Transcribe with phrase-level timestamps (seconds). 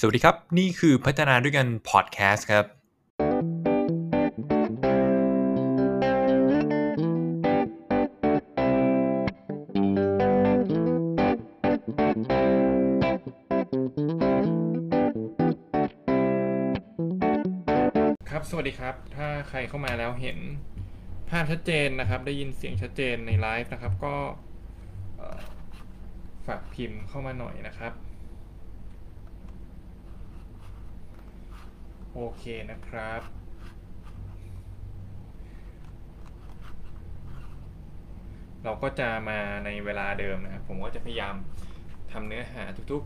[0.00, 2.64] สวัสดีครับ นี่คือพัฒนาด้วยกันพอดแคสต์ครับ
[18.30, 20.38] ครับ สวัสดีครับ ถ้าใครเข้ามาแล้วเห็น
[21.30, 24.14] ภาพชัดเจนนะครับ ได้ยินเสียงชัดเจนในไลฟ์นะครับ ก็
[26.46, 27.92] ฝากพิมพ์เข้ามาหน่อยนะครับ
[32.20, 33.22] โอเคนะครับ
[38.64, 41.34] เราก็จะมาในเวลาเดิมนะครับ ผมก็จะพยายาม
[42.12, 42.62] ทำเนื้อหา
[42.92, 43.02] ทุก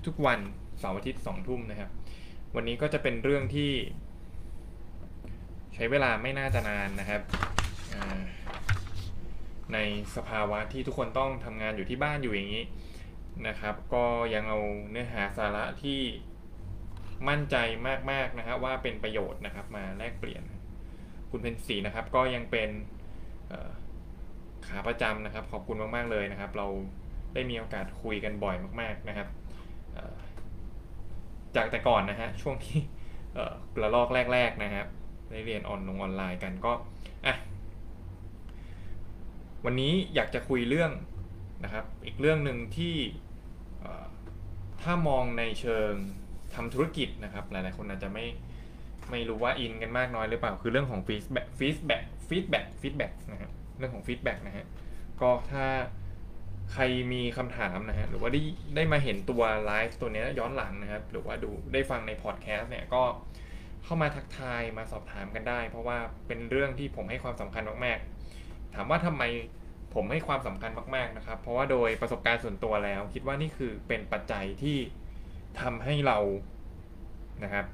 [0.00, 0.40] ๆทุกๆวัน
[0.78, 1.90] เสาร์อาทิตย์สองทุ่มนะครับ
[2.54, 3.70] วันนี้ก็จะเป็นเรื่องที่
[5.74, 7.22] ใช้เวลาไม่น่าจะนานนะครับ
[9.72, 9.78] ใน
[10.16, 12.64] สภาวะที่ทุกคนต้องทำงานอยู่ที่บ้านอยู่อย่างนี้
[13.46, 14.58] นะครับ ก็ยังเอา
[14.90, 16.00] เนื้อหาสาระที่
[17.28, 17.56] มั่นใจ
[18.10, 20.42] มากๆนะครับว่าเป็นประโยชน์นะครับมาแลกเปลี่ยน
[21.30, 22.70] คุณเพนสีนะครับ ก็ยังเป็น
[24.66, 26.66] ขาประจำนะครับ ขอบคุณมาก ๆ เลยนะครับ เรา
[27.34, 29.28] ได้มีโอกาสคุยกันบ่อยมาก ๆนะครับ
[31.56, 32.80] จากแต่ก่อนนะฮะช่วงที่
[33.82, 34.86] ระลอกแรก ๆ นะครับ
[35.30, 36.72] ได้เรียนออนลงออนไลน์กันก็
[37.26, 37.34] อะ
[39.64, 40.92] วันนี้อยากจะคุยเรื่อง
[41.64, 42.94] นะครับ อีกเรื่องหนึ่งที่
[44.82, 45.92] ถ้ามองในเชิง
[46.56, 48.26] ทำธุรกิจนะครับ หลายๆ คนอาจจะไม่
[49.10, 54.66] ไม่รู้ว่าอินกันมากน้อยหรือเปล่า คือเรื่องของ feedback feedback feedback feedback นะฮะเรื่องของ feedback นะฮะ
[55.20, 55.66] ก็ถ้า
[56.72, 58.40] ใครมีคำถามนะฮะหรือว่าได้
[58.76, 63.02] ได้มาเห็นตัวไลฟ์ตัวนี้ย้อนหลังนะครับ หรือว่าดูได้ฟังในพอดแคสต์เนี่ยก็
[63.84, 69.22] เข้ามาทักทายมาสอบถามกันได้ เพราะว่าเป็นเรื่องที่ผมให้ความสำคัญมากๆ ถามว่าทำไม
[69.94, 74.78] ผมให้ความสำคัญมากๆนะครับ เพราะว่าโดยประสบการณ์ส่วนตัวแล้ว คิดว่านี่คือเป็นปัจจัยที่
[75.60, 76.18] ทำให้เรา
[77.44, 77.66] นะครับ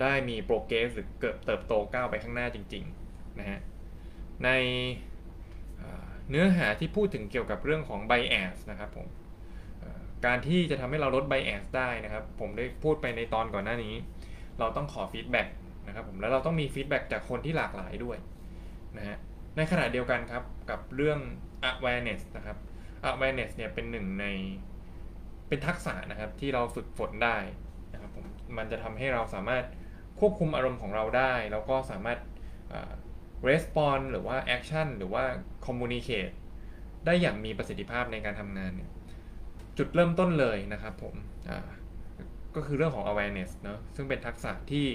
[0.00, 3.60] ได้มีโปรเกรสหรือเกิดเติบโตก้าวไปข้างหน้าจริงๆนะฮะ
[4.44, 4.50] ใน
[6.30, 9.06] เนื้อหาที่พูดถึงเกี่ยวกับเรื่องของ bias นะครับผม
[10.26, 13.94] การที่จะทำให้เราลด bias ได้นะครับ ผมได้พูดไปในตอนก่อนหน้านี้
[14.58, 15.48] เราต้องขอ feedback
[15.86, 18.18] นะครับผมแล้วเราต้องมี feedback จากคนที่หลากหลายด้วย
[18.96, 19.16] นะฮะ
[19.56, 21.18] ในขณะเดียวกันครับกับเรื่อง
[21.70, 22.56] awareness นะครับ
[23.10, 24.26] awareness เนี่ยเป็นหนึ่งใน
[25.48, 27.36] เป็นทักษะนะครับที่เราฝึกฝนได้
[27.92, 28.26] นะครับผม
[28.56, 29.64] มันจะทำให้เราสามารถ
[30.20, 32.18] ควบคุมอารมณ์ของเราได้ แล้วก็สามารถ
[32.68, 32.92] เอ่อ
[33.48, 35.24] response หรือว่า action หรือว่า
[35.66, 36.34] communicate
[37.06, 38.90] ได้อย่างมีประสิทธิภาพในการทำงานเนี่ย
[39.78, 41.14] จุดเริ่มต้นเลยนะครับผม
[42.54, 44.86] ก็คือเรื่องของ awareness เนอะซึ่งเป็นทักษะที่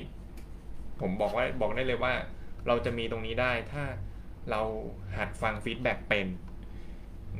[1.01, 2.13] ผมบอกว่าบอกได้เลยว่า
[2.67, 3.83] เราจะมีตรงนี้ได้ถ้า
[4.51, 4.61] เรา
[5.17, 6.27] หัดฟังฟีดแบ็กเป็น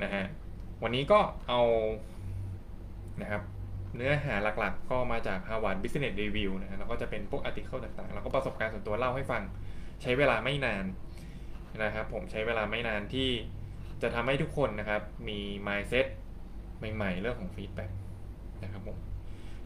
[0.03, 0.25] นะฮะ
[0.83, 1.19] วันนี้ก็
[1.49, 1.61] เอา
[3.21, 3.41] นะครับ
[3.95, 9.43] เนื้อหาหลักๆ ก็มาจาก Harvard Business Review นะแล้วก็จะเป็นพวกอาร์ติเคิลต่างๆ แล้วก็ประสบการณ์ส่วนตัวเล่าให้ฟัง
[10.01, 10.85] ใช้เวลาไม่นาน
[11.83, 13.29] นะครับ ผมใช้เวลาไม่นานที่
[14.01, 16.07] จะทำให้ทุกคนนะครับ มี mindset
[16.95, 17.91] ใหม่ ๆ เรื่องของ feedback
[18.63, 18.97] นะครับผม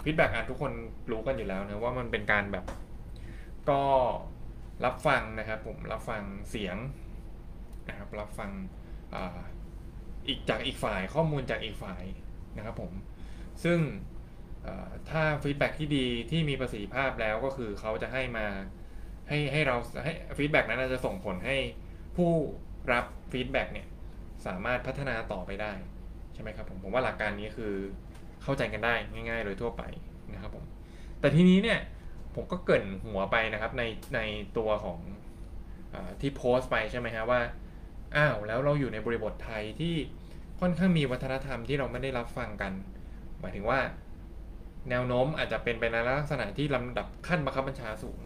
[0.03, 0.71] feedback อะทุกคน
[1.11, 2.65] รู้กันอยู่แล้วนะว่ามันเป็นการแบบ
[3.69, 3.83] ก็
[4.85, 6.77] รับฟังนะครับผมรับฟังเสียง
[7.89, 8.49] นะครับรับฟัง
[9.13, 9.15] อ
[10.27, 12.03] อีกจากอีกฝ่ายข้อมูลจากอีกฝ่าย
[12.57, 12.91] นะครับผม
[13.63, 13.79] ซึ่ง
[15.09, 18.47] ถ้า feedback ที่ดีที่มีประสิทธิภาพแล้วก็คือเขาจะให้มา
[19.29, 21.57] ให้ให้เราให้ feedback นั้นจะส่งผลให้
[22.17, 22.31] ผู้
[22.91, 23.87] รับ feedback เนี่ย
[24.45, 25.73] สามารถพัฒนาต่อไปได้
[26.33, 27.73] ใช่ไหมครับผมผมว่าหลักการนี้คือ
[28.43, 29.83] เข้าใจกันได้ง่าย ๆ โดยทั่วไป
[30.33, 30.65] นะครับผม
[31.19, 31.79] แต่ทีนี้เนี่ย
[32.35, 33.83] ผมก็เกริ่นหัวไปนะครับใน
[34.15, 34.19] ใน
[34.57, 34.99] ตัวของ
[35.93, 37.41] อที่โพสต์ไปใช่ไหมฮะว่า
[38.15, 39.95] อ้าวแล้วเราอยู่ในบริบทไทยที่
[40.59, 42.73] ค่อนข้างมีวัฒนธรรมที่เราไม่ได้รับฟังกัน
[43.39, 43.79] หมายถึงว่า
[44.89, 48.19] แนวโน้มอาจจะเป็นไปในลักษณะที่ลำดับขั้นบังคับบัญชาสูง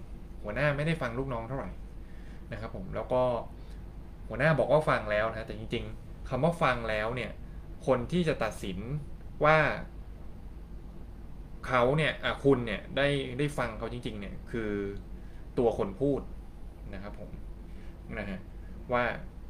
[0.44, 1.70] หัวหน้าไม่ได้ฟังลูกน้องเท่าไหร่
[2.52, 3.24] นะครับผมแล้วก็
[4.28, 7.32] หัวหน้าบอกว่าฟังแล้วนะแต่จริง ๆคำว่าฟังแล้วเนี่ย
[7.88, 8.78] คนที่จะตัดสิน
[9.46, 9.58] ว่า
[11.68, 12.14] เขาเนี่ย
[12.44, 13.08] คุณเนี่ยได้
[13.40, 14.72] ได้ฟังเขาจริง ๆ เนี่ยคือ
[15.58, 16.22] ตัวคนพูด
[16.94, 17.32] นะครับผม
[18.18, 18.40] นะฮะ
[18.94, 19.04] ว่า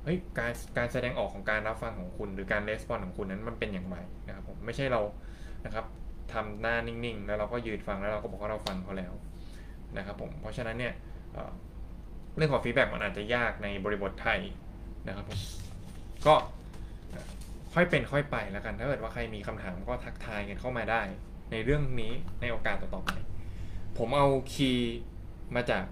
[0.03, 3.97] เฮ้ยการการแสดงออกของการรับฟังของคุณ หรือการ respond ของคุณนั้นมันเป็นอย่างไร
[4.27, 5.01] นะครับผมไม่ใช่เรา
[5.65, 5.85] นะครับ
[6.33, 9.13] ทำหน้านิ่งๆ แล้วเราก็ยืนฟังแล้วเราก็บอกว่าเราฟังเขาแล้ว
[9.97, 10.93] นะครับผม เพราะฉะนั้นเนี่ย
[11.33, 14.39] เเรื่องของ feedback มันอาจจะยากในบริบทไทย
[15.07, 15.39] นะครับผม
[16.25, 16.35] ก็
[17.73, 21.01] ค่อยเป็นค่อยไปแล้วกันถ้าเกิดว่าใครมีคำถามก็ทักทายกันเข้ามาได้
[21.51, 23.11] ในเรื่องนี้ในโอกาสต่อๆไป
[23.97, 24.97] ผมเอา key
[25.55, 25.85] มาจาก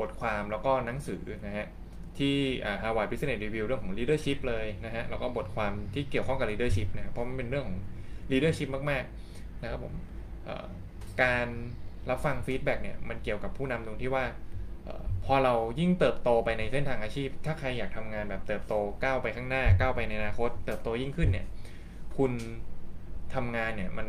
[0.00, 1.68] บทความแล้วก็หนังสือนะฮะ
[2.18, 2.34] ที่
[2.64, 7.78] อ่า Harvard Business Review เรื่องของ leadership เลยนะฮะแล้วก็บทความที่เกี่ยวข้องกับ leadership นะเพราะมันเป็นเรื่องของ
[8.30, 9.94] leadership มากๆนะครับผม
[11.22, 11.46] การ
[12.10, 14.24] รับฟัง feedback เนี่ยมันเกี่ยวกับผู้นำตรงที่ว่า
[14.86, 18.74] ออพอเรายิ่งเติบโตไปในเส้นทางอาชีพ ถ้าใครอยากทำงานแบบเติบโต
[19.04, 21.46] ก้าวไปข้างหน้าก้าวไปในอนาคต เติบโตยิ่งขึ้นเนี่ย
[22.16, 22.32] คุณ
[23.34, 24.08] ทำงานเนี่ยมัน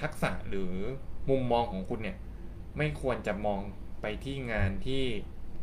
[0.00, 0.72] ทักษะหรือ
[1.30, 2.16] มุมมองของคุณเนี่ย
[2.76, 3.60] ไม่ควรจะมอง
[4.02, 5.02] ไปที่งานที่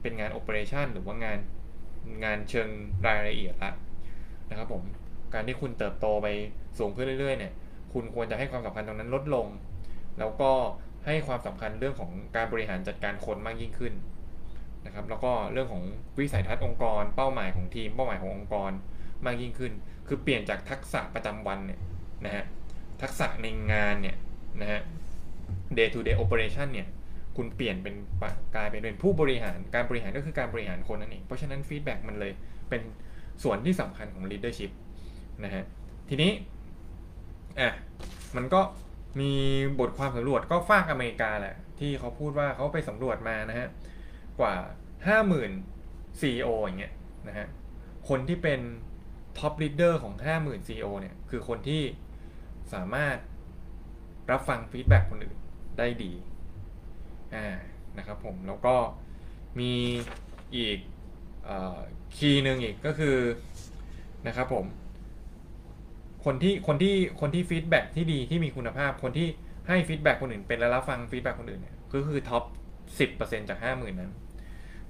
[0.02, 1.40] เป็นงานโอเปอเรชันหรือว่างาน
[2.24, 2.70] งานเชิง
[3.08, 3.72] รายละเอียดละ
[4.50, 4.84] นะครับผม
[5.34, 6.28] การที่คุณเติบโตไป
[6.80, 7.54] สูงขึ้นเรื่อยๆเนี่ย
[7.94, 9.48] คุณควรจะให้ความสำคัญตรงนั้นลดลง
[10.20, 10.52] แล้วก็
[11.06, 13.94] ให้ความสำคัญเรื่องของการบริหารจัดการคนมากยิ่งขึ้น
[14.86, 15.84] นะครับแล้วก็เรื่องของ
[16.20, 18.72] วิสัยทัศน์องค์กร เป้าหมายของทีม เป้าหมายขององค์กร
[19.26, 19.72] มากยิ่งขึ้น
[20.08, 21.80] คือเปลี่ยนจากทักษะประจำวันเนี่ย
[22.26, 22.44] นะฮะ
[23.02, 24.16] ทักษะในงานเนี่ย
[24.62, 24.82] นะฮะ
[25.78, 26.88] day to day operation เนี่ย
[27.38, 27.96] คุณเปลี่ยนเป็น
[28.56, 32.32] กลายเป็นเป็นผู้บริหารการบริหารก็คือการบริหารคนนั่นเองเพราะฉะนั้นฟีดแบ็กมันเลย
[32.70, 32.82] เป็น
[33.44, 34.72] ส่วนที่สำคัญของ leadership
[35.44, 35.64] นะฮะ
[36.10, 36.32] ทีนี้
[37.60, 37.70] อะ
[38.36, 38.62] มันก็
[39.20, 39.32] มี
[39.80, 43.68] บทความสำรวจก็ฝากอเมริกาแหละ ที่เขาพูดว่าเขาไปสำรวจมานะฮะ
[44.40, 44.54] กว่า
[45.18, 46.94] 50,000 CEO อย่างเงี้ย
[47.28, 47.48] นะฮะ
[48.10, 48.60] คนที่เป็น
[49.38, 51.82] top leader ของ 50,000 CEO เนี่ยคือคนที่
[52.74, 53.18] สามารถ
[54.32, 55.38] รับฟัง feedback คนอื่น
[55.78, 56.14] ได้ดี
[57.36, 57.48] อ่า
[57.98, 58.76] นะครับผมแล้วก็
[59.60, 59.74] มี
[60.56, 60.78] อีก
[62.16, 63.18] key หนึ่งอีกก็คือ
[64.28, 64.66] นะครับผม
[66.26, 69.28] คนที่คนที่คนที่ feedback ที่ดีที่มีคุณภาพ คนที่
[69.68, 72.44] ให้ feedback คนอื่นเป็นและรับฟัง feedback คนอื่นเนี่ยก็คือ top
[73.00, 74.12] สิบเปอร์เซ็นต์จากห้าหมื่นนั้น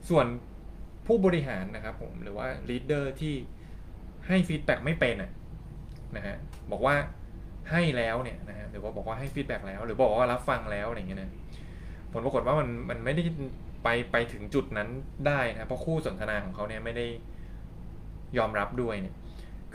[0.10, 0.26] ส่วน
[1.08, 3.34] ผู้บริหารนะครับผมหรือว่า leader ที่
[4.28, 5.16] ให้ feedback ไม่เป็น
[6.16, 6.36] นะฮะ
[6.72, 6.96] บอกว่า
[7.72, 11.32] ให้แล้วเนี่ยนะฮะหรือว่าบอกว่าให้ feedback แล้ว หรือบอกว่ารับฟังแล้วอะไรเงี้ยนะ
[12.12, 13.24] ผลปรากฏว่ามันมันไม่ได้
[13.84, 14.90] ไปไปถึงจุดนั้น
[15.28, 17.06] ได้นะเพราะคู่สนทนาของเขาเนี่ยไม่ได้
[18.38, 19.16] ยอมรับด้วยเนี่ย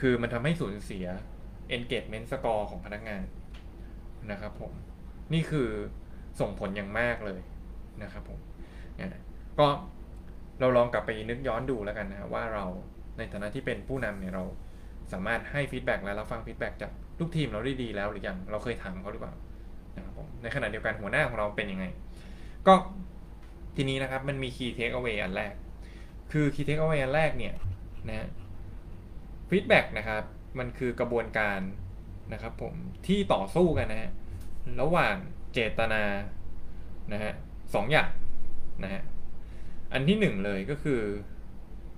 [0.00, 1.06] คือมันทำให้สูญเสีย
[1.76, 3.24] engagement score ของพนักงาน
[4.30, 4.72] นะครับผม
[5.32, 5.68] นี่คือ
[6.40, 7.40] ส่งผลอย่างมากเลย
[8.02, 8.40] นะครับผม
[9.58, 9.66] ก็
[10.60, 12.64] เราลองกลับไปนึกย้อนดูแล้วกันนะว่าเรา
[13.18, 14.44] ในฐานะที่เป็นผู้นำเนี่ยเรา
[15.12, 19.34] สามารถให้ feedback และรับฟัง feedback จากลูกทีมเราได้ดีแล้วหรือยังเราเคยถามเขาหรือเปล่า
[19.96, 21.84] นะครับผมในขณะเดียวกันหัวหน้าของเราเป็นยังไง
[22.66, 22.74] ก็
[23.76, 25.54] ทีนี้นะครับมันมี key take away อันแรก
[26.32, 27.54] คือ key take away อันแรกเนี่ย
[28.08, 28.28] นะ
[29.50, 30.22] feedback นะครับ
[30.58, 31.60] มันคือกระบวนการ
[32.32, 32.74] นะครับผม
[33.06, 34.10] ที่ต่อสู้กันนะฮะ
[34.80, 35.16] ระหว่าง
[35.52, 36.02] เจตนา
[37.12, 37.32] นะฮะ
[37.74, 38.10] สองอย่าง
[38.84, 39.02] นะฮะ
[39.92, 41.00] อันที่หนึ่งเลยก็คือ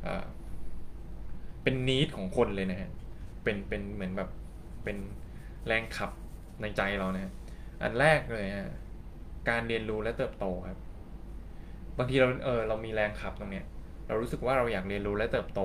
[0.07, 0.09] อ
[1.63, 2.91] เป็น need ของคนเลยนะฮะ
[3.43, 4.31] เป็นเป็นเหมือนแบบ
[4.85, 4.97] เป็น
[5.67, 6.11] แรงขับ
[6.61, 7.33] ในใจเรานะฮะ
[7.83, 8.71] อันแรกเลยฮะ
[9.49, 10.79] การเรียนรู้และเติบโตครับ
[11.99, 13.65] บางทีเราเออเรามีแรงขับตรงเนี้ย
[14.09, 15.61] เรารู้สึกว่าเราอยากเรียนรู้และเติบโต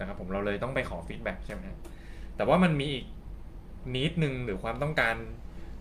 [0.00, 1.60] นะครับผมเราเลยต้องไปขอ feedback ใช่ไหม
[2.38, 3.04] แต่ว่ามันมีอีก
[3.94, 5.14] need นึงหรือความต้องการ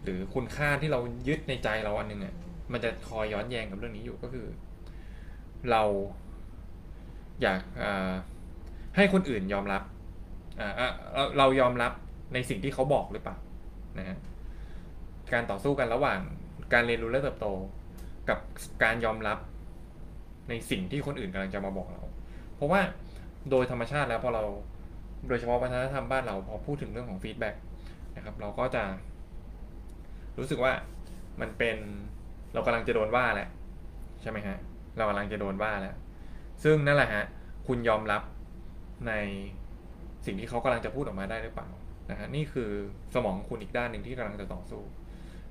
[0.04, 2.36] หรือคุณค่าที่เรายึดในใจเราอันนึงเนี่ย
[2.71, 4.48] มันจะคอยย้อนแย้งกับเรื่องนี้อยู่ก็คือ
[5.71, 5.83] เรา
[7.42, 7.62] อยาก
[8.95, 9.83] ให้คนอื่นยอมรับ
[11.38, 11.92] เรายอมรับ
[12.33, 13.38] ในสิ่งที่เขาบอกหรือเปล่า
[13.98, 14.18] นะฮะ
[15.33, 16.19] การต่อสู้กันระหว่าง
[16.74, 17.48] การเรียนรู้และเติบโต
[18.30, 18.39] กับ
[18.83, 19.38] การยอมรับ
[20.50, 22.01] ในสิ่งที่คนอื่นกำลังจะมาบอกเรา
[22.56, 22.81] เพราะว่า
[23.51, 24.44] โดยธรรมชาติแล้วพอเรา
[25.27, 27.55] โดยเฉพาะวัฒนธรรมบ้านเราพอพูดถึงเรื่องของฟีดแบ็ก
[28.15, 28.83] นะครับเราก็จะ
[30.37, 30.73] รู้สึกว่า
[31.41, 31.77] มันเป็น
[32.53, 33.47] เรากำลังจะโดนว่าแหละ
[34.21, 34.57] ใช่ไหมฮะ
[34.97, 35.95] เรากำลังจะโดนว่าแล้ว
[36.63, 37.23] ซึ่งนั่นแหละฮะ
[37.68, 38.21] คุณยอมรับ
[39.07, 39.13] ใน
[40.25, 41.69] สิ่งที่เขากำลังจะพูดออกมาได้หรือเปล่า
[42.11, 42.69] นะฮะนี่คือ
[43.13, 44.81] สมองคุณอีกด้านหนึ่งที่กำลังจะต่อสู้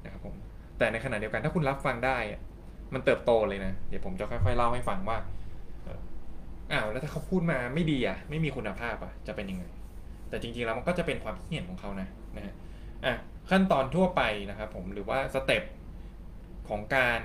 [0.04, 0.34] นะครับผม
[0.78, 2.16] แต่ในขณะเดียวกันถ้าคุณรับฟังได้
[2.94, 5.18] มันเติบโตเลยนะ เดี๋ยวผมจะค่อยๆเล่าให้ฟังว่า
[6.72, 9.64] อ้าวแล้วถ้าเขาพูดมาไม่ดีอะ ไม่มีคุณภาพอะจะเป็นยังไง
[10.28, 12.54] แต่จริงๆแล้วมันก็จะเป็นความคิดเห็นของเขานะนะฮะ
[13.04, 13.14] อะ
[13.50, 15.64] ขั้นตอนทั่วไปนะครับผมหรือว่า step
[16.68, 17.20] ของการ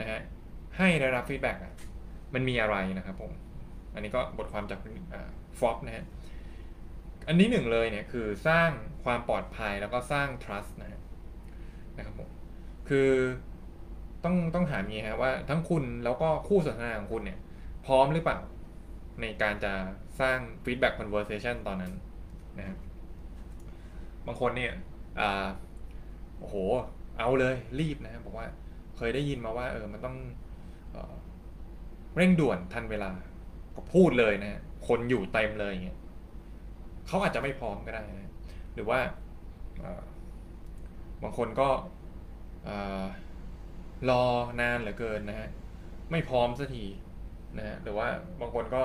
[0.00, 0.20] นะฮะ
[0.76, 1.72] ให้ได้รับ feedback อะ
[2.34, 3.32] มันมีอะไรนะครับผม
[3.94, 4.80] อันนี้ก็บทความจาก
[5.60, 6.04] ฟอปนะฮะ
[7.28, 8.70] อันนี้หนึ่งเลยเนี่ยคือสร้าง
[9.04, 11.00] ความปลอดภัยแล้วก็สร้าง trust นะฮะ
[11.96, 12.30] นะครับผม
[12.88, 13.10] คือ
[14.24, 17.38] ต้องต้องถามงี้ฮะว่าทั้งคุณแล้วก็คู่สนทนาของคุณเนี่ย
[17.86, 18.38] พร้อมหรือเปล่า
[19.20, 19.72] ในการจะ
[20.20, 21.92] สร้าง feedback conversation ตอนนั้น
[22.58, 22.78] นะครับ
[24.26, 24.72] บางคนเนี่ย
[25.20, 25.46] อ่า
[26.38, 26.56] โอ้โห
[27.18, 28.48] เอาเลยรีบนะบอกว่า
[28.96, 30.16] เคยได้ยินมาว่าเออมันต้อง
[30.92, 30.96] เอ
[32.16, 33.10] เร่งด่วนทันเวลา
[33.74, 35.98] ก็พูดเลยนะคนอยู่เต็มเลยอย่างเงี้ย
[37.06, 38.30] เขาอาจจะไม่พร้อมก็ได้นะ
[38.74, 38.98] หรือว่า
[41.22, 41.68] บางคนก็
[44.10, 44.22] รอ
[44.60, 45.48] นานเหลือเกินนะฮะ
[46.10, 46.84] ไม่พร้อมสักที
[47.58, 48.06] นะฮะหรือว่า
[48.40, 48.82] บางคนก็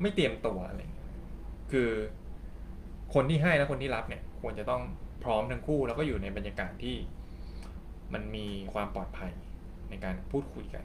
[0.00, 0.80] ไม่เตรียมตัวอะไร
[1.72, 1.90] คือ
[3.14, 4.82] คนที่ให้และคนที่รับเนี่ย ควรจะต้อง
[5.24, 6.96] พร้อมทั้งคู่ แล้วก็อยู่ในบรรยากาศที่
[8.14, 9.32] มันมีความปลอดภัย
[9.90, 10.84] ในการพูดคุยกัน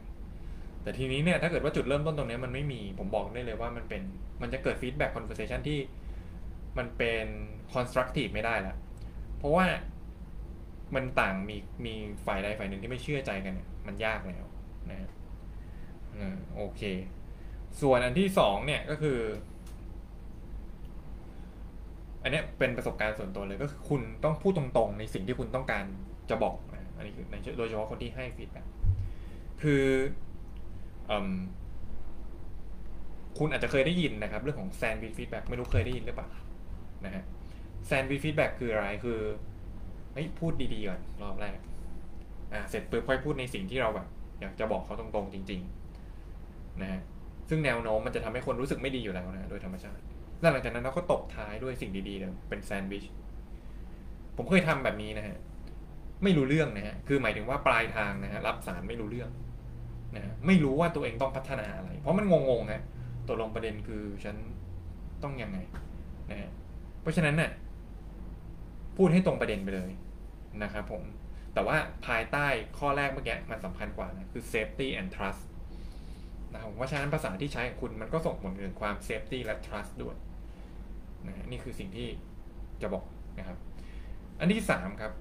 [0.83, 4.01] แต่ทีนี้เนี่ยถ้าเกิดว่าจุดเริ่มต้นตรงนี้มันไม่มีผมบอกได้เลยว่ามันเป็น
[4.41, 5.79] มันจะเกิด feedback conversation ที่
[6.77, 7.25] มันเป็น
[7.73, 8.75] constructive ไม่ได้ละ
[9.37, 9.65] เพราะว่า
[10.95, 11.93] มันต่างมีมี
[12.25, 14.45] ฝ่ายใดฝ่ายหนึ่งที่ไม่เชื่อใจกันเนี่ยมันยากแล้ว
[14.89, 15.09] นะ
[16.55, 16.81] โอเค
[17.81, 19.19] ส่วนอันที่สองเนี่ยก็คือ
[22.23, 25.85] อันนี้เป็นประสบการณ์ส่วนตัวเลยก็คือคุณต้องพูดตรงๆ ในสิ่งที่คุณต้องการ
[26.29, 27.25] จะบอกนะอันนี้คือ
[27.57, 28.65] โดยเฉพาะคนที่ให้ feedback
[29.61, 29.83] คือ
[31.11, 31.13] อ
[33.37, 36.27] คุณอาจจะเคยได้ยินนะครับ เรื่องของ sandwich feedback ไม่รู้เคยได้ยินหรือเปล่า
[37.05, 37.23] นะฮะ
[37.87, 39.19] sandwich feedback คืออะไรคือ
[40.13, 41.57] เฮ้ยพูดดีๆก่อนรอบแรก
[42.53, 44.07] อ่าเสร็จปุ๊บค่อยพูดในสิ่งที่เราแบบ
[44.41, 45.88] อยากจะบอกเขาตรงๆ จริง ๆ
[46.81, 47.01] นะฮะ
[47.49, 50.01] ซึ่งแนวโน้มมันจะทำให้คนรู้สึกไม่ดีอยู่แล้วนะโดยธรรมชาติ
[50.41, 53.05] แล้วหลังจากนั้นเราก็ตบท้ายด้วยสิ่งดีๆเลยเป็นแซนด์วิช
[54.37, 55.37] ผมเคยทำแบบนี้นะฮะ
[56.23, 59.29] ไม่รู้เรื่องนะฮะคือหมายถึงว่าปลายทางนะฮะรับสารไม่รู้เรื่อง
[60.15, 62.81] นะไม่รู้ว่าตัวเองต้องพัฒนาอะไร เพราะมันงงๆนะ
[63.27, 64.35] ตัวลงประเด็นคือฉัน
[65.23, 65.57] ต้องยังไง
[66.31, 66.49] นะ
[67.01, 67.51] เพราะฉะนั้นเนะ่ย
[68.97, 69.91] พูดให้ตรงประเด็นไปเลย
[70.63, 71.03] นะครับผม
[71.53, 72.47] แต่ว่าภายใต้
[72.77, 75.43] ข้อแรกเมื่อกี้มันสำคัญกว่านะคือ safety and trust
[76.53, 80.15] นะครับเพราะฉะนั้นภาษาที่ใช้คุณมันก็ส่งผลถึงความ safety และ trust ด้วย
[81.27, 82.07] นะนี่คือสิ่งที่
[82.81, 83.03] จะบอก
[83.37, 83.57] นะครับ
[84.39, 85.13] อันที่สามครับ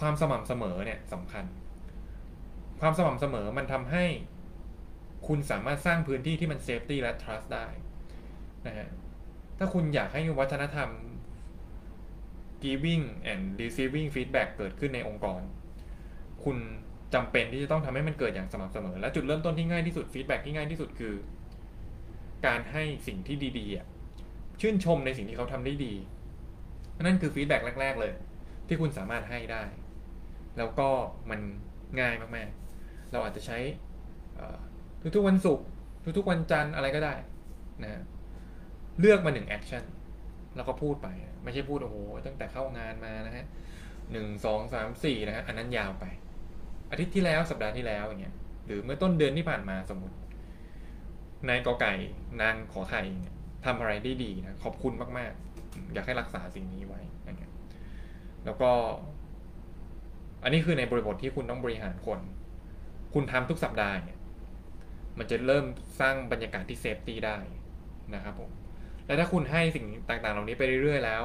[0.00, 1.44] ความสม่ำเสมอเนี่ยสำคัญ
[2.80, 4.04] ความสม่ำเสมอมันทำให้
[5.26, 7.66] คุณสามารถสร้างพื้นที่ที่มัน safety และ trust ได้
[8.66, 8.88] นะฮะ
[9.58, 10.90] ถ้าคุณอยากให้วัฒนธรรม
[12.64, 15.40] giving and receiving feedback เกิดขึ้นในองค์กร
[16.44, 16.58] คุณ
[17.14, 21.14] จำเป็นที่จะต้องทำให้มันเกิดอย่างสม่ำเสมอ และจุดเริ่มต้นที่ง่ายที่สุดฟีดแบ็ที่ง่ายที่สุดคือ
[22.46, 25.94] การให้สิ่งที่ดีๆชื่นชมในสิ่งที่เขาทำได้ดี
[27.02, 28.12] นั่นคือ feedback แรก ๆ เลย
[28.68, 29.62] ที่คุณสามารถให้ได้
[30.58, 30.88] แล้วก็
[31.30, 31.40] มัน
[32.00, 33.58] ง่ายมากๆ เราอาจจะใช้
[35.14, 35.66] ทุกๆวันศุกร์
[36.18, 37.14] ทุกๆวันจันทร์อะไรก็ได้
[37.82, 38.02] นะ
[39.00, 39.84] เลือกมาหนึ่ง action
[40.56, 41.08] แล้วก็พูดไป
[41.44, 43.46] ไม่ใช่พูดโอ้โหตั้งแต่เข้างานมานะฮะ
[44.12, 46.04] หนึ่งสองสามสี่นะฮะอันนั้นยาวไป
[46.94, 48.34] อาทิตย์ที่แล้วสัปดาห์ที่แล้วอย่างเงี้ย
[48.66, 50.16] หรือเมื่อต้นเดือนที่ผ่านมาสมมติ
[51.48, 51.92] นายกอไก่
[52.42, 53.02] นางขอไข่
[53.64, 55.32] ทำอะไรได้ดีนะขอบคุณมาก
[55.62, 57.44] ๆ อยากให้รักษาสิ่งนี้ไว้นะคร
[58.44, 58.70] แล้วก็
[60.42, 62.20] อันนี้คือในบริบทที่คุณต้องบริหารคน
[63.14, 64.18] คุณทำทุกสัปดาห์เนี่ย
[65.18, 65.64] มันจะเริ่ม
[66.00, 67.38] สร้างบรรยากาศที่เซฟตี้ได้
[68.14, 68.50] นะครับผม
[69.06, 71.22] และถ้าคุณให้สิ่งต่างๆ เหล่านี้ไปเรื่อยๆแล้ว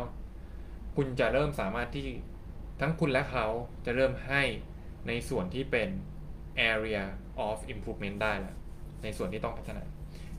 [0.95, 2.07] คุณจะเริ่มสามารถที่
[2.81, 3.47] ทั้งคุณและเขา
[3.85, 4.41] จะเริ่มให้
[5.07, 5.89] ในส่วนที่เป็น
[6.71, 7.03] area
[7.47, 8.55] of improvement ได้แล้ว
[9.03, 9.83] ในส่วนที่ต้องพัฒนา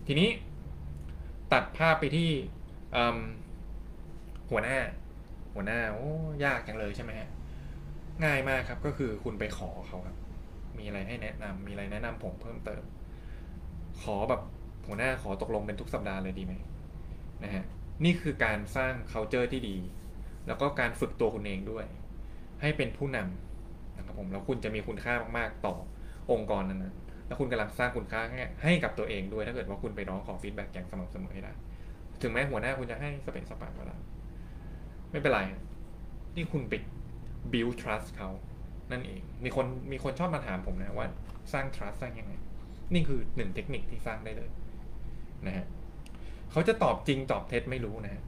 [0.06, 0.28] ทีนี้
[1.52, 2.30] ตัดภาพไปที่
[4.50, 4.78] หัวหน้า
[5.54, 6.10] หัวหน้าโอ้
[6.44, 7.28] ยากจังเลยใช่ไหมฮะ
[8.24, 10.16] ง่ายมากครับก็คือคุณไปขอเขาครับ
[10.78, 12.82] มีอะไรให้แนะนำมีอะไรแนะนำผมเพิ่มเติม
[14.02, 14.42] ขอแบบ
[14.86, 16.54] หัวหน้าขอตกลงเป็นทุกสัปดาห์เลยดีไหม
[17.44, 17.64] นะฮะ
[18.04, 19.76] นี่คือการสร้าง culture ที่ดี
[20.46, 21.84] แล้วก็การฝึกตัวคุณเองด้วย
[22.60, 23.49] ให้เป็นผู้นำ
[24.20, 25.74] ผมแล้วคุณจะมีคุณค่ามากๆต่อ
[26.32, 26.84] องค์กรนั้น
[27.26, 28.20] แล้วคุณกำลังสร้างคุณค่า
[28.62, 31.52] ให้กับตัวเองด้วยถ้าเกิดว่าคุณไปร้องขอ feedback อย่างสม่ำเสมอได้
[32.22, 33.96] ถึงแม้หัวหน้าคุณจะให้สะเปะสะปะก็ได้
[35.10, 35.40] ไม่เป็นไร
[36.36, 36.74] นี่คุณไป
[37.52, 38.30] build trust เขา
[38.90, 41.06] นั่นเอง มีคนมีคนชอบมาถามผมนะว่า
[41.52, 42.32] สร้าง trust สร้างยังไง
[42.94, 44.50] นี่คือหนึ่งเทคนิคที่สร้างได้เลย
[45.46, 45.66] นะฮะ
[46.50, 48.22] เขาจะตอบจริงตอบเท็จไม่รู้นะ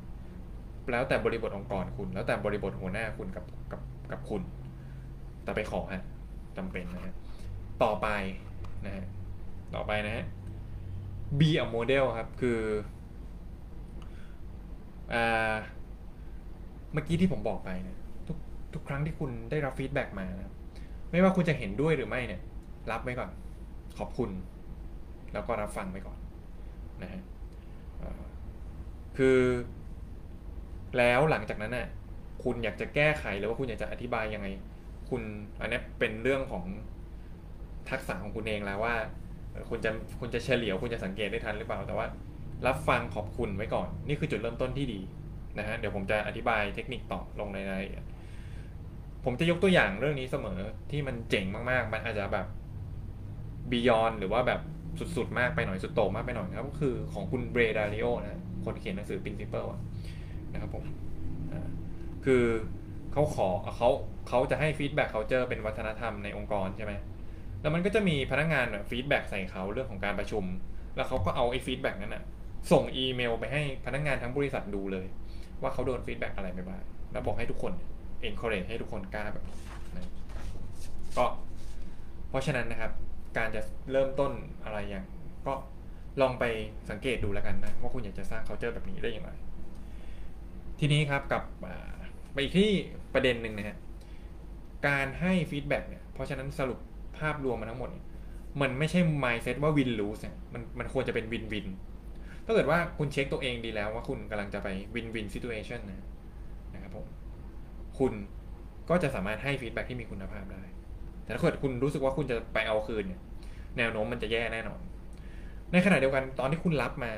[0.92, 3.80] แล้วแต่บริบทองค์กรคุณ แล้วแต่บริบทหัวหน้าคุณกับกับ
[4.12, 4.42] กับคุณ
[5.44, 6.02] แต่ไปขอฮะ
[6.56, 7.14] จำเป็นนะฮะ
[7.82, 8.08] ต่อไป
[8.87, 9.04] นะฮะ
[9.75, 10.25] ต่อไปนะฮะ
[11.38, 12.61] be a model ครับ คือ
[15.12, 15.54] อ่า
[16.92, 17.96] เมื่อกี้ที่ผมบอกไปนะ
[18.28, 18.38] ทุก
[18.75, 20.52] ทุกครั้งที่คุณได้รับ feedback มานะ
[21.11, 22.40] ไม่ว่าคุณจะเห็นด้วยหรือไม่เนี่ย
[22.90, 23.30] รับไว้ก่อน
[23.99, 24.30] ขอบคุณ
[25.32, 26.18] แล้วก็รับฟังไว้ก่อน
[27.02, 27.20] นะฮะ
[29.16, 29.38] คือ
[30.99, 31.88] แล้วหลังจากนั้นน่ะ
[32.44, 34.46] คุณอยากจะแก้ไขหรือว่าคุณอยากจะอธิบายยังไง
[35.11, 35.23] คุณ
[35.61, 36.64] อันนี้เป็นเรื่องของ
[37.90, 38.94] ทักษะของคุณเองแล้วว่า
[39.68, 39.90] คุณจะ
[40.21, 42.06] คุณจะเฉลียวคุณจะสังเกตได้ทันหรือเปล่า แต่ว่า
[42.66, 45.00] รับฟังขอบคุณไว้ก่อน นี่คือจุดเริ่มต้นที่ดี
[45.59, 48.04] นะฮะเดี๋ยวผมจะอธิบายเทคนิคต่อลงในรายละเอียด
[49.25, 50.59] ผมจะยกตัวอย่างเรื่องนี้เสมอ
[50.90, 52.47] ที่มันเจ๋งมากๆ มันอาจจะแบบ
[53.71, 54.61] beyond หรือว่าแบบ
[55.16, 59.68] สุดๆ มากไปหน่อยสุดโต่งมากไปหน่อยครับก็คือของคุณ Ray Dalio นะคนเขียนหนังสือ principle
[60.52, 60.85] นะครับผม
[62.25, 62.44] คือ
[63.12, 63.90] เขาขอเขา
[64.29, 66.93] เขาจะให้ feedback เขาเจอเป็นวัฒนธรรมในองค์กรใช่ไหม
[67.61, 70.45] แล้วมันก็จะมีพนักงาน feedback ใส่เขาเรื่องของการประชุม
[70.97, 72.25] แล้วเขาก็เอาไอ้ feedback นั้นนะ
[72.73, 75.07] ส่งอีเมลไปให้พนักงานทั้งบริษัทดูเลย
[75.62, 77.73] ว่าเขาโดน feedback อะไรไปบ้างแล้วบอกให้ทุกคน
[78.29, 79.57] encourage ให้ทุกคนกล้าแบบนี้
[79.97, 80.05] นะ
[81.17, 81.25] ก็
[82.31, 82.93] เพราะฉะนั้นนะครับ
[83.37, 83.61] การจะ
[83.93, 84.33] เริ่มต้น
[84.64, 85.05] อะไรอย่าง
[85.47, 85.55] ก็
[86.21, 86.45] ลองไป
[86.91, 89.31] สังเกตดูแล้วกันนะ ว่าคุณอยากจะสร้าง culture แบบนี้ได้อย่างไร
[90.81, 91.43] ทีนี้ครับกลับ
[92.33, 92.71] ไปอีกที่
[93.14, 93.79] ประเด็นหนึ่งนะฮะ
[94.86, 96.78] การให้ feedback เนี่ยเพราะฉะนั้นสรุป
[97.18, 98.04] ภาพรวมมาทั้งหมดเนี่ย
[98.60, 101.66] มันไม่ใช่ mindset ว่า win lose เนี่ยมันมันควรจะเป็น win win
[102.46, 106.04] ถ้าเกิดว่าคุณเช็คตัวเองดีแล้วว่าคุณกำลังจะไป win win situation นะ
[106.74, 107.06] นะครับผม
[107.98, 108.12] คุณ
[108.90, 110.62] ก็จะสามารถให้ feedback ที่มีคุณภาพได้
[111.24, 113.20] แต่ถ้าเกิดคุณรู้สึกว่าคุณจะไปเอาคืนเนี่ย
[113.78, 114.80] แนวโน้มมันจะแย่แน่นอน
[115.72, 117.12] ในขณะเดียวกันตอนที่คุณรับมา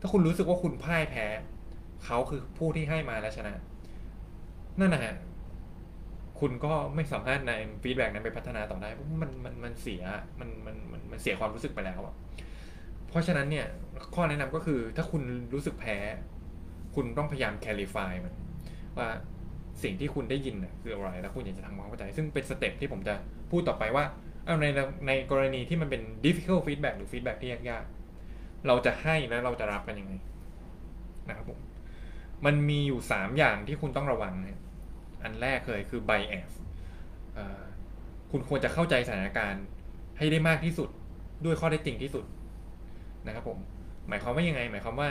[0.00, 1.26] ถ้าคุณรู้สึกว่าคุณพ่ายแพ้
[2.04, 3.54] เขาคือผู้ที่ให้มาและชนะ
[4.80, 5.14] นั่นนะฮะ
[6.40, 10.02] คุณก็ไม่สามารถนำ feedback นั้นไปพัฒนาต่อได้เพราะมันมันมันเสีย
[10.40, 12.14] มันมันมันมันเสียความรู้สึกไปแล้วอะ
[13.08, 13.66] เพราะฉะนั้นเนี่ย
[14.14, 15.22] ข้อแนะนำก็คือถ้าคุณ
[15.54, 15.96] รู้สึกแพ้
[16.94, 18.34] คุณต้องพยายามแคลิฟายมัน
[18.98, 19.08] ว่า
[19.82, 23.14] สิ่งที่คุณได้ยินน่ะคืออะไร แล้วคุณอยากจะทำความเข้าใจ ซึ่งเป็นสเต็ปที่ผมจะ
[23.50, 24.04] พูดต่อไปว่า
[24.44, 24.66] เอาใน
[25.06, 30.12] ในกรณีที่มันเป็น difficult feedback หรือ feedback ที่ยากๆ เราจะให้แล้วเราจะรับกันยังไง
[31.28, 31.58] นะครับผม
[32.44, 34.60] มันมีอยู่สามอย่างที่คุณต้องระวังนะ
[35.24, 36.50] อันแรกเลยคือ bias
[38.30, 39.64] คุณควรจะเข้าใจสถานการณ์
[40.18, 40.88] ให้ได้มากที่สุด
[41.44, 42.24] ด้วยข้อได้จริงที่สุด
[43.26, 43.58] นะครับผม
[44.08, 45.08] หมายความว่ายังไง หมายความว่า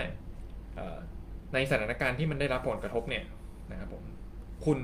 [1.53, 3.23] ในสถานการณ์ที่มันได้รับผลกระทบเนี่ย
[3.71, 4.03] นะครับผม
[4.65, 4.79] คุณ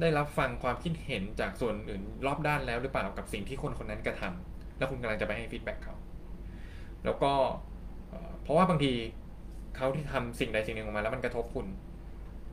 [0.00, 5.94] ได้รับฟังความคิดเห็นจากส่วนอื่นรอบด้านแล้วหรือเปล่ากับสิ่งที่คนคนนั้นกระทำแล้วคุณกำลังจะไปให้ฟีดแบ็กเขา
[7.04, 7.32] แล้วก็
[8.42, 8.92] เพราะว่าบางที
[9.76, 11.66] เขาที่ทำสิ่งใดสิ่งหนึ่งออกมาแล้วมันกระทบคุณ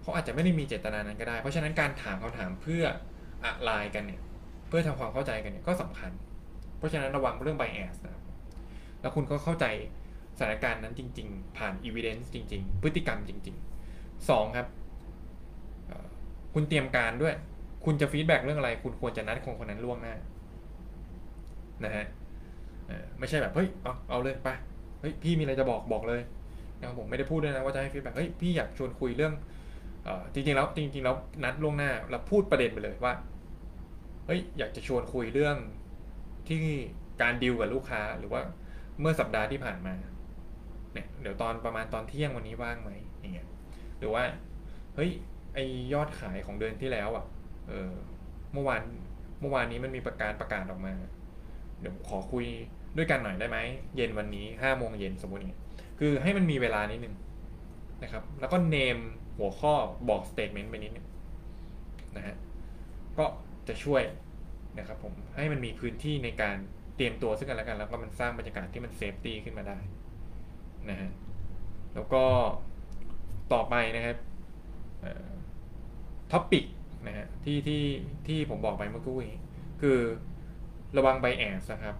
[0.10, 2.84] เขาอาจจะไม่ได้มีเจตนานั้นก็ได้ เพราะฉะนั้นการถามเขาถามเพื่อ
[3.44, 4.22] อะไรกันเนี่ย
[4.68, 6.12] เพื่อทำความเข้าใจกันเนี่ยก็สำคัญ
[6.78, 8.24] เพราะฉะนั้นระวังเรื่อง bias นะครับ
[9.02, 9.66] แล้วคุณก็เข้าใจ
[10.38, 14.68] สถานการณ์นั้นจริง ๆ ผ่าน evidence จริง ๆ พฤติกรรมจริงๆสองครับ
[16.54, 17.34] คุณเตรียมการด้วย
[17.86, 20.16] คุณจะฟีดแบ็กเรื่องอะไร คุณควรจะนัดคนคนนั้นล่วงหน้า
[21.86, 22.06] นะฮะ
[23.20, 24.50] ไม่ใช่แบบเฮ้ยเอาเอาเลยไป
[25.00, 26.22] เฮ้ยพี่มีอะไรจะบอกบอกเลย
[26.80, 29.34] นะครับผมไม่ได้พูดด้วยนะว่าจะให้ feedback เฮ้ยพี่อยากชวนคุยเรื่อง
[30.34, 33.14] จริงๆแล้วจริงๆแล้วนัดล่วงหน้าแล้วพูดประเด็นไปเลยว่า
[34.26, 35.58] เฮ้ยอยากจะชวนคุยเรื่อง
[36.48, 36.60] ที่
[37.22, 38.42] การดีลกับลูกค้าหรือว่า
[39.00, 39.94] เมื่อสัปดาห์ที่ผ่านมา
[40.94, 43.48] เนี่ยเดี๋ยวตอนประมาณตอนเที่ยงวันนี้ว่างไหมอย่างเงี้ย
[44.00, 44.24] หรือว่า
[44.96, 45.10] เฮ้ย
[45.54, 45.60] ไอ้
[45.94, 47.26] ยอดขายของเดือนที่แล้วอะ
[47.68, 47.94] เออ
[48.54, 48.82] เมื่อวาน
[49.42, 50.94] เมื่อวานนี้มันมีประกาศประกาศออกมา
[51.80, 52.46] เดี๋ยวขอคุย
[52.98, 53.58] ด้วยกันหน่อยได้ไหม
[53.96, 55.60] เย็นวันนี้ห้าโมงเย็นสมมติเนี้
[56.00, 57.16] คือให้มันมีเวลานิดนึง
[58.04, 58.98] นะครับ แล้วก็เนม
[59.40, 59.74] หัวข้อ
[60.10, 61.08] บอก statement ไปนิดนึง
[62.18, 62.36] นะฮะ
[63.18, 63.26] ก็
[63.68, 64.02] จะช่วย
[64.78, 66.58] นะครับผมให้มันมีพื้นที่ในการ
[66.96, 69.80] เตรียมตัวซึ่งกันและกัน แล้วก็มันสร้างบรรยากาศที่มัน safety ขึ้นมาได้
[70.90, 71.10] นะฮะ
[71.94, 72.24] แล้วก็
[73.54, 74.18] ต่อไปนะครับ
[76.32, 76.66] topic
[77.08, 77.84] นะฮะที่ที่
[78.28, 79.32] ที่ผมบอกไปเมื่อกี้
[79.82, 80.00] คือ
[80.98, 81.96] ระวัง bias นะครับ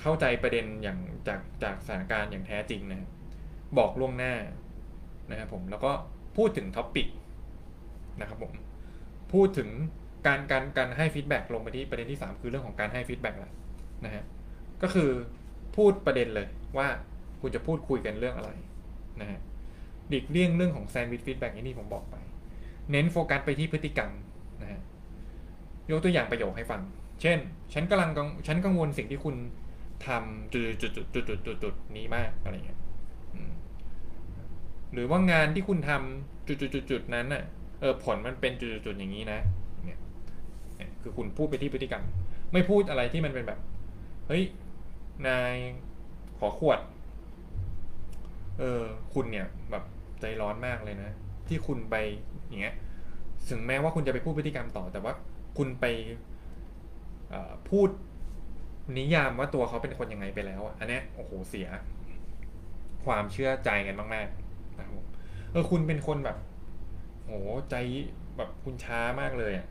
[0.00, 0.98] เข้าใจประเด็นอย่าง
[1.28, 3.08] จากจากสถานการณ์อย่างแท้จริงนะ
[3.78, 4.34] บอกล่วงหน้า
[5.30, 5.92] นะครับผมแล้วก็
[6.36, 7.06] พูดถึง topic
[8.20, 8.52] นะครับผม
[9.32, 9.68] พูดถึง
[10.26, 13.52] การการการให้ feedback ลงไปที่ประเด็นที่ 3 คือเรื่องของการให้ feedback แหละ
[14.04, 14.24] นะฮะ
[14.82, 15.10] ก็คือ
[15.76, 16.88] พูดประเด็นเลยว่า
[17.40, 18.50] คุณจะพูดคุยกันเรื่องอะไร
[19.20, 19.40] นะฮะ
[20.08, 22.14] หลีกเลี่ยงเรื่องของ sandwich feedback ที่ผมบอกไป
[22.90, 24.10] เน้นโฟกัสไปที่พฤติกรรม
[24.62, 24.80] นะฮะ
[25.90, 26.80] ยกตัวอย่างประโยคให้ฟัง
[27.22, 27.38] เช่น
[27.74, 28.10] ฉันกำลัง
[28.46, 29.36] ฉันกังวลสิ่งที่คุณ
[30.06, 32.78] ทำจุดจุดจุดจุดจุดจุดจุดนี้มากอะไรเงี้ย
[34.92, 37.42] หรือว่างานที่คุณทำจุดจุดจุดจุดนั้นน่ะ
[37.80, 39.40] เออผลมันเป็นจุดจุดจุดอย่างนี้นะ
[39.84, 40.00] เนี่ย
[41.02, 42.04] คือคุณพูดไปที่พฤติกรรม
[42.52, 43.58] ไม่พูดอะไรที่มันเป็นแบบ
[44.28, 44.42] เฮ้ย
[45.26, 45.54] นาย
[46.38, 46.80] ขอขวด
[48.58, 48.82] เออ
[49.14, 49.84] คุณเนี่ยแบบ
[50.20, 51.10] ใจร้อนมากเลยนะ
[51.48, 51.96] ที่คุณไป
[52.48, 52.74] อย่างเงี้ย
[53.50, 55.12] ถึงแม้ว่าคุณจะไปพูดพฤติกรรมต่อแต่ว่า
[55.58, 55.84] คุณไป
[57.70, 57.88] พูด
[58.98, 61.68] นิยามว่าตัวเขาเป็นคนยังไงไปแล้ว อันนี้โอ้โหเสีย
[63.04, 65.04] ความเชื่อใจกันมาก ๆ นะครับ
[65.50, 66.36] เออคุณเป็นคนแบบ
[67.24, 67.32] โห
[67.70, 67.74] ใจ
[68.36, 69.66] แบบคุณช้ามากเลยอะ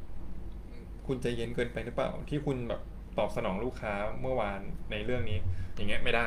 [1.08, 2.82] คุณใจเย็นเกินไปหรือเปล่าที่คุณแบบ
[3.18, 4.60] ตอบสนองลูกค้าเมื่อวาน
[4.92, 5.38] ในเรื่องนี้
[5.76, 6.26] อย่างเงี้ยไม่ได้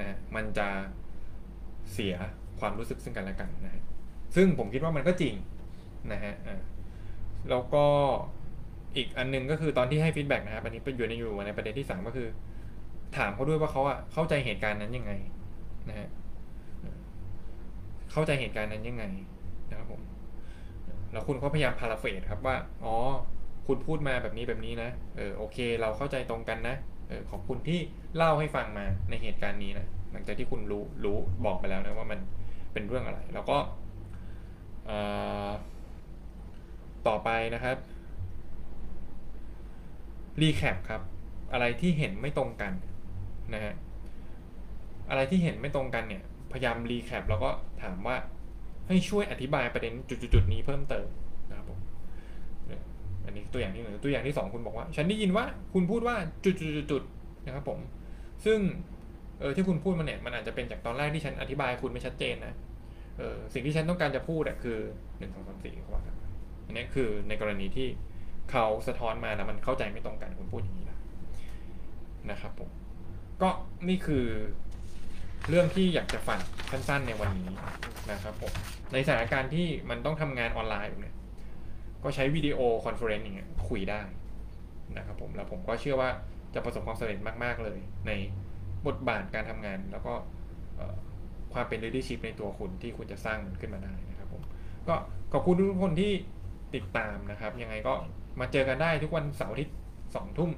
[0.00, 0.68] นะมันจะ
[1.92, 2.14] เสีย
[2.60, 3.82] ความรู้สึกซึ่งกันและกันนะ
[4.36, 5.34] ซึ่งผมคิดว่ามันก็จริง
[6.12, 6.34] นะฮะ
[7.50, 7.84] แล้วก็
[8.96, 12.28] อีกอันนึงก็คือตอนที่ให้ฟีดแบ็กนะครับอันนี้เป็นอยู่ในอยู่ในประเด็นที่สามก็คือ
[13.16, 15.12] ถามเขาด้วยว่าเขาอะเข้าใจเหตุการณ์นั้นยังไง
[15.88, 16.08] นะฮะ
[18.14, 19.04] เข้าใจเหตุการณ์นั้นยังไง
[19.70, 20.02] นะครับผม
[21.12, 22.94] แล้วคุณก็พยายามพาราเฟสครับว่า อ๋อ
[23.66, 26.76] คุณพูดมาแบบนี้แบบนี้นะ เออ โอเค เราเข้าใจตรงกันนะ
[27.08, 27.80] เออ ขอบคุณที่
[28.16, 32.20] เล่าให้ฟังมาในเหตุการณ์นี้นะ หลังจากที่คุณรู้ รู้ บอกไปแล้วนะว่ามัน
[32.72, 33.58] เป็นเรื่องอะไร แล้วก็
[37.08, 37.76] ต่อไปนะครับ
[40.40, 41.02] recap ครับ
[41.52, 42.72] อะไรที่เห็นไม่ตรงกัน
[43.54, 43.74] นะฮะ
[45.10, 46.22] อะไรที่เห็นไม่ตรงกันเนี่ย
[46.54, 47.50] พยายาม recap แล้วก็
[47.82, 48.16] ถามว่า
[48.88, 51.08] ให้ช่วยอธิบายประเด็นจุดๆนี้เพิ่มเติม
[51.50, 51.78] นะครับผม
[53.24, 57.78] อันนี้ตัวอย่างที่หนึ่งตัวอย่างที่สองคุณบอกว่า ฉันได้ยินว่าคุณพูดว่าจุดๆๆนะครับผม
[58.44, 58.58] ซึ่ง
[59.40, 62.54] เออที่คุณพูดมาเนี่ยมันอาจจะเป็นจากตอนแรกที่ฉันอธิบายคุณไม่ชัดเจนนะ
[63.18, 64.78] เออสิ่งที่ฉันต้องการจะพูดอะคือ
[65.18, 66.16] หนึ่งสองสามสี่เขาว่ากัน
[66.66, 67.88] อันนี้คือในกรณีที่
[68.50, 70.98] เขาสะท้อนมาแล้วมันเข้าใจไม่ตรงกันคุณพูดอย่างนี้นะ
[72.30, 72.70] นะครับผม
[73.42, 73.50] ก็
[73.88, 74.24] นี่คือ
[75.48, 77.48] เรื่องที่อยากจะฝากสั้นๆในวันนี้
[78.10, 78.52] นะครับผม
[78.92, 81.16] ในสถานการณ์ที่มันต้องทำงานออนไลน์แบบเนี้ย
[82.04, 84.00] ก็ใช้ video conference อย่างเงี้ยคุยได้
[84.96, 86.10] นะครับผมแล้วผมก็เชื่อว่า
[86.54, 88.12] จะประสบความสำเร็จมากๆเลย ใน
[88.86, 90.14] บทบาทการทำงาน แล้วก็
[91.52, 94.42] ความเป็น leadership ในตัวคุณที่คุณจะสร้างมันขึ้นมาได้นะครับผม
[94.88, 94.94] ก็
[95.32, 96.12] ขอบคุณทุกคนที่
[96.74, 97.94] ติดตามนะครับ ยังไงก็
[98.40, 99.76] มาเจอกันได้ทุกวันเสาร์อาทิตย์
[100.14, 100.50] สองทุ่ม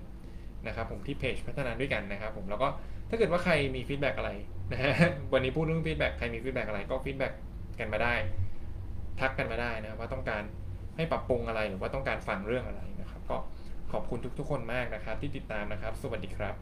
[0.66, 2.68] นะครับผมที่เพจพัฒนาด้วยกันนะครับผมแล้วก็
[3.08, 4.30] ถ้าเกิดว่าใครมี feedback อะไร
[4.72, 4.92] นะฮะ
[5.32, 7.32] วันนี้พูดเรื่อง feedback ใครมี feedback อะไรก็ feedback
[7.78, 8.14] กันมาได้
[9.20, 10.42] ทักกันมาได้นะว่าต้องการ
[10.96, 13.36] ให้ปรับปรุงอะไรหรือว่าต้องการฟังเรื่องอะไรนะครับ ก็
[13.92, 16.54] ขอบคุณทุกๆคนมากนะครับ ที่ติดตามนะครับ สวัสดีครับ